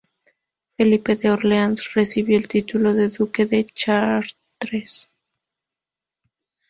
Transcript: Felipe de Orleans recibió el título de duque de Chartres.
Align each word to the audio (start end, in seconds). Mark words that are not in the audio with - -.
Felipe 0.67 1.11
de 1.15 1.29
Orleans 1.29 1.93
recibió 1.93 2.35
el 2.35 2.47
título 2.47 2.95
de 2.95 3.09
duque 3.09 3.45
de 3.45 3.65
Chartres. 3.67 5.11